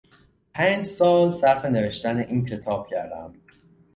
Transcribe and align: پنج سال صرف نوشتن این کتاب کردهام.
پنج 0.53 0.85
سال 0.85 1.31
صرف 1.31 1.65
نوشتن 1.65 2.17
این 2.17 2.45
کتاب 2.45 2.87
کردهام. 2.87 3.35